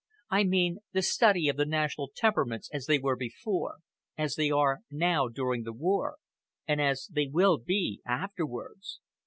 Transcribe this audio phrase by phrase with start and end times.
[0.31, 3.81] I mean the study of the national temperaments as they were before,
[4.17, 6.17] as they are now during the war,
[6.67, 8.99] and as they will be afterwards.